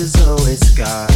is 0.00 0.14
always 0.26 0.70
God. 0.72 1.15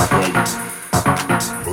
Right. 0.00 1.63